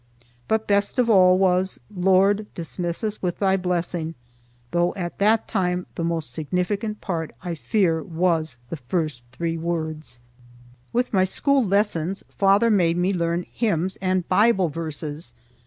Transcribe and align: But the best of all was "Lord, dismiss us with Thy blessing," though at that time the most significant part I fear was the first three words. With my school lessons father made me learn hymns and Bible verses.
But 0.47 0.61
the 0.67 0.73
best 0.73 0.97
of 0.97 1.11
all 1.11 1.37
was 1.37 1.79
"Lord, 1.95 2.47
dismiss 2.55 3.03
us 3.03 3.21
with 3.21 3.37
Thy 3.37 3.55
blessing," 3.55 4.15
though 4.71 4.95
at 4.95 5.19
that 5.19 5.47
time 5.47 5.85
the 5.93 6.03
most 6.03 6.33
significant 6.33 7.01
part 7.01 7.35
I 7.43 7.53
fear 7.53 8.01
was 8.01 8.57
the 8.69 8.77
first 8.77 9.21
three 9.31 9.57
words. 9.59 10.19
With 10.91 11.13
my 11.13 11.23
school 11.23 11.63
lessons 11.63 12.23
father 12.29 12.71
made 12.71 12.97
me 12.97 13.13
learn 13.13 13.43
hymns 13.51 13.97
and 13.97 14.27
Bible 14.27 14.69
verses. 14.69 15.35